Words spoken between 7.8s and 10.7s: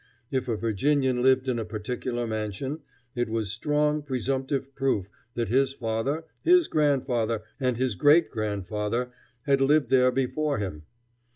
great grandfather had lived there before